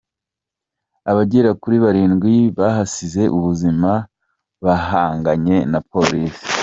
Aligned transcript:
Abagera 1.11 1.49
kuri 1.61 1.77
barindwi 1.85 2.35
bahasize 2.57 3.23
ubuzima 3.37 3.91
bahanganye 4.63 5.57
na 5.71 5.79
Polisi. 5.91 6.45